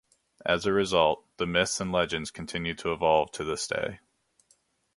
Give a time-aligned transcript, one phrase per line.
[0.43, 3.99] As a result, the myths and legends continue to evolve to this day.